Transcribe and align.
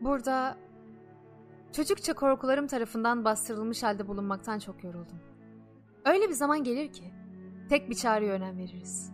Burada 0.00 0.56
çocukça 1.72 2.12
korkularım 2.14 2.66
tarafından 2.66 3.24
bastırılmış 3.24 3.82
halde 3.82 4.08
bulunmaktan 4.08 4.58
çok 4.58 4.84
yoruldum. 4.84 5.18
Öyle 6.04 6.28
bir 6.28 6.34
zaman 6.34 6.64
gelir 6.64 6.92
ki 6.92 7.12
tek 7.68 7.90
bir 7.90 7.94
çağrıya 7.94 8.32
önem 8.32 8.58
veririz. 8.58 9.12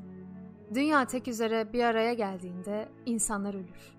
Dünya 0.74 1.04
tek 1.04 1.28
üzere 1.28 1.72
bir 1.72 1.84
araya 1.84 2.14
geldiğinde 2.14 2.88
insanlar 3.06 3.54
ölür. 3.54 3.96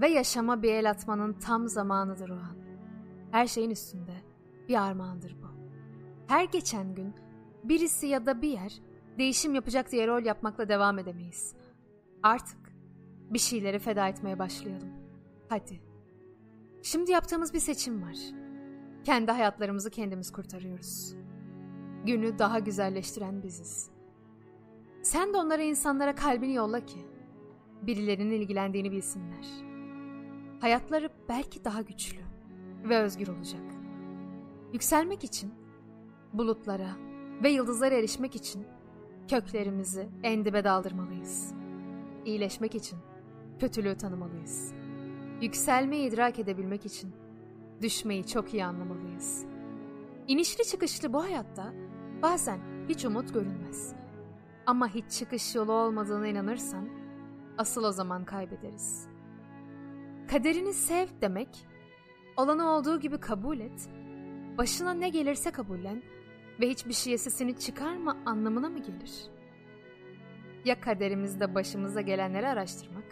Ve 0.00 0.08
yaşama 0.08 0.62
bir 0.62 0.72
el 0.72 0.90
atmanın 0.90 1.32
tam 1.32 1.68
zamanıdır 1.68 2.30
o 2.30 2.34
an. 2.34 2.56
Her 3.30 3.46
şeyin 3.46 3.70
üstünde 3.70 4.14
bir 4.68 4.82
armağandır 4.82 5.36
bu. 5.42 5.46
Her 6.26 6.44
geçen 6.44 6.94
gün 6.94 7.14
birisi 7.64 8.06
ya 8.06 8.26
da 8.26 8.42
bir 8.42 8.48
yer 8.48 8.80
değişim 9.18 9.54
yapacak 9.54 9.92
diye 9.92 10.06
rol 10.06 10.24
yapmakla 10.24 10.68
devam 10.68 10.98
edemeyiz. 10.98 11.54
Artık 12.22 12.58
bir 13.30 13.38
şeyleri 13.38 13.78
feda 13.78 14.08
etmeye 14.08 14.38
başlayalım. 14.38 14.92
Hadi. 15.48 15.87
Şimdi 16.82 17.10
yaptığımız 17.10 17.54
bir 17.54 17.60
seçim 17.60 18.02
var. 18.02 18.16
Kendi 19.04 19.32
hayatlarımızı 19.32 19.90
kendimiz 19.90 20.32
kurtarıyoruz. 20.32 21.14
Günü 22.06 22.38
daha 22.38 22.58
güzelleştiren 22.58 23.42
biziz. 23.42 23.90
Sen 25.02 25.32
de 25.32 25.36
onlara 25.36 25.62
insanlara 25.62 26.14
kalbini 26.14 26.54
yolla 26.54 26.86
ki 26.86 26.98
birilerinin 27.82 28.30
ilgilendiğini 28.30 28.92
bilsinler. 28.92 29.46
Hayatları 30.60 31.10
belki 31.28 31.64
daha 31.64 31.82
güçlü 31.82 32.18
ve 32.84 32.98
özgür 32.98 33.28
olacak. 33.28 33.62
Yükselmek 34.72 35.24
için 35.24 35.54
bulutlara 36.32 36.90
ve 37.42 37.50
yıldızlara 37.50 37.94
erişmek 37.94 38.36
için 38.36 38.66
köklerimizi 39.28 40.08
en 40.22 40.44
dibe 40.44 40.64
daldırmalıyız. 40.64 41.54
İyileşmek 42.24 42.74
için 42.74 42.98
kötülüğü 43.58 43.96
tanımalıyız. 43.96 44.77
Yükselmeyi 45.40 46.08
idrak 46.08 46.38
edebilmek 46.38 46.86
için 46.86 47.12
düşmeyi 47.82 48.26
çok 48.26 48.54
iyi 48.54 48.64
anlamalıyız. 48.64 49.46
İnişli 50.28 50.64
çıkışlı 50.64 51.12
bu 51.12 51.24
hayatta 51.24 51.72
bazen 52.22 52.60
hiç 52.88 53.04
umut 53.04 53.34
görünmez. 53.34 53.94
Ama 54.66 54.88
hiç 54.88 55.10
çıkış 55.10 55.54
yolu 55.54 55.72
olmadığına 55.72 56.26
inanırsan 56.26 56.88
asıl 57.58 57.84
o 57.84 57.92
zaman 57.92 58.24
kaybederiz. 58.24 59.08
Kaderini 60.30 60.72
sev 60.72 61.06
demek, 61.20 61.48
olanı 62.36 62.70
olduğu 62.70 63.00
gibi 63.00 63.18
kabul 63.18 63.60
et, 63.60 63.88
başına 64.58 64.94
ne 64.94 65.08
gelirse 65.08 65.50
kabullen 65.50 66.02
ve 66.60 66.68
hiçbir 66.68 66.92
şeye 66.92 67.18
sesini 67.18 67.58
çıkarma 67.58 68.16
anlamına 68.26 68.68
mı 68.68 68.78
gelir? 68.78 69.12
Ya 70.64 70.80
kaderimizde 70.80 71.54
başımıza 71.54 72.00
gelenleri 72.00 72.48
araştırmak, 72.48 73.04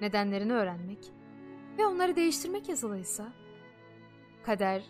nedenlerini 0.00 0.52
öğrenmek 0.52 1.15
ve 1.78 1.86
onları 1.86 2.16
değiştirmek 2.16 2.68
yazılıysa? 2.68 3.32
Kader, 4.42 4.82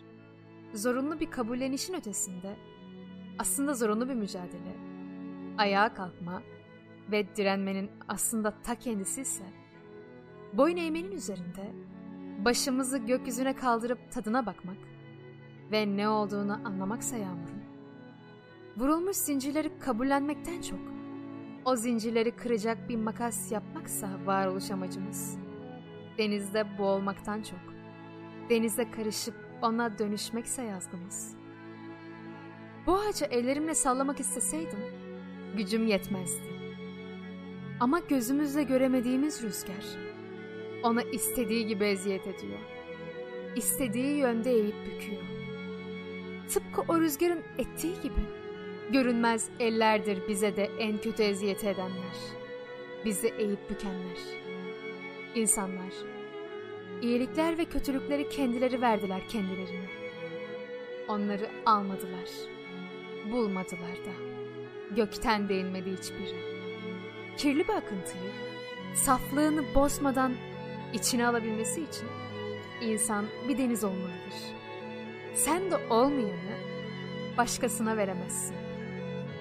zorunlu 0.75 1.20
bir 1.20 1.31
kabullenişin 1.31 1.95
ötesinde 1.95 2.56
aslında 3.39 3.75
zorunlu 3.75 4.09
bir 4.09 4.15
mücadele, 4.15 4.77
ayağa 5.59 5.95
kalkma 5.95 6.42
ve 7.11 7.37
direnmenin 7.37 7.91
aslında 8.09 8.55
ta 8.62 8.75
kendisi 8.75 9.20
ise 9.20 9.45
boyun 10.53 10.77
eğmenin 10.77 11.12
üzerinde 11.12 11.73
başımızı 12.45 12.98
gökyüzüne 12.98 13.57
kaldırıp 13.57 14.12
tadına 14.12 14.47
bakmak 14.47 14.79
ve 15.73 15.97
ne 15.97 16.09
olduğunu 16.09 16.61
anlamaksa 16.64 17.17
yağmurun. 17.17 17.62
Vurulmuş 18.77 19.17
zincirleri 19.17 19.79
kabullenmekten 19.79 20.61
çok 20.62 20.81
o 21.64 21.77
zincirleri 21.77 22.31
kıracak 22.31 22.89
bir 22.89 22.97
makas 22.97 23.53
yapmaksa 23.53 24.08
varoluş 24.27 24.70
amacımız. 24.70 25.45
Denizde 26.19 26.79
boğulmaktan 26.79 27.43
çok 27.43 27.59
denize 28.51 28.91
karışıp 28.91 29.35
ona 29.63 29.99
dönüşmekse 29.99 30.63
yazgımız. 30.63 31.37
Bu 32.87 32.99
ağacı 32.99 33.25
ellerimle 33.25 33.75
sallamak 33.75 34.21
isteseydim 34.21 34.79
gücüm 35.57 35.87
yetmezdi. 35.87 36.57
Ama 37.81 37.99
gözümüzle 37.99 38.63
göremediğimiz 38.63 39.43
rüzgar 39.43 39.85
ona 40.83 41.03
istediği 41.03 41.67
gibi 41.67 41.85
eziyet 41.85 42.27
ediyor. 42.27 42.59
İstediği 43.57 44.17
yönde 44.17 44.51
eğip 44.51 44.75
büküyor. 44.87 45.23
Tıpkı 46.48 46.93
o 46.93 47.01
rüzgarın 47.01 47.43
ettiği 47.59 47.95
gibi 48.03 48.21
görünmez 48.93 49.48
ellerdir 49.61 50.19
bize 50.29 50.57
de 50.57 50.71
en 50.79 50.98
kötü 50.98 51.23
eziyet 51.23 51.65
edenler. 51.65 52.17
Bizi 53.05 53.29
eğip 53.29 53.71
bükenler. 53.71 54.45
İnsanlar 55.36 55.92
iyilikler 57.02 57.58
ve 57.58 57.64
kötülükleri 57.64 58.29
kendileri 58.29 58.80
verdiler 58.80 59.29
kendilerine. 59.29 59.86
Onları 61.08 61.51
almadılar. 61.67 62.29
Bulmadılar 63.33 63.97
da. 64.07 64.13
Gökten 64.97 65.48
değinmedi 65.48 65.92
hiçbiri. 65.92 66.36
Kirli 67.36 67.69
bir 67.69 67.74
akıntıyı 67.74 68.33
saflığını 68.95 69.74
bozmadan 69.74 70.35
içine 70.95 71.27
alabilmesi 71.27 71.83
için 71.83 72.08
insan 72.83 73.24
bir 73.48 73.58
deniz 73.58 73.85
olmalıdır. 73.85 74.35
Sen 75.35 75.70
de 75.70 75.77
olmayanı 75.91 76.57
başkasına 77.36 77.97
veremezsin. 77.97 78.57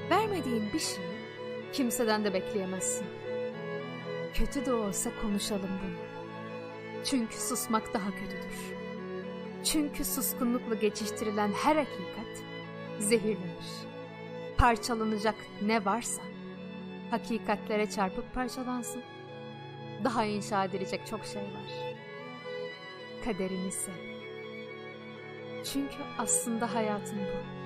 Vermediğin 0.10 0.74
bir 0.74 0.80
şeyi 0.80 1.08
kimseden 1.74 2.24
de 2.24 2.34
bekleyemezsin. 2.34 3.08
Kötü 4.36 4.66
de 4.66 4.74
olsa 4.74 5.10
konuşalım 5.22 5.70
bunu. 5.84 6.06
Çünkü 7.06 7.36
susmak 7.38 7.94
daha 7.94 8.12
kötüdür. 8.12 8.76
Çünkü 9.64 10.06
suskunlukla 10.06 10.76
geçiştirilen 10.76 11.52
her 11.52 11.76
hakikat 11.76 12.44
zehirlenir. 13.00 13.66
Parçalanacak 14.58 15.36
ne 15.62 15.86
varsa 15.86 16.22
hakikatlere 17.12 17.90
çarpıp 17.90 18.34
parçalansın. 18.34 19.04
Daha 20.04 20.26
inşa 20.26 20.66
edilecek 20.66 21.08
çok 21.08 21.26
şey 21.26 21.42
var. 21.42 21.96
Kaderin 23.26 23.68
ise. 23.68 23.92
Çünkü 25.74 25.98
aslında 26.18 26.74
hayatın 26.74 27.20
bu. 27.20 27.65